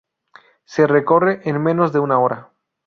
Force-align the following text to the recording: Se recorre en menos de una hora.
Se 0.65 0.87
recorre 0.87 1.47
en 1.47 1.61
menos 1.61 1.93
de 1.93 1.99
una 1.99 2.17
hora. 2.17 2.49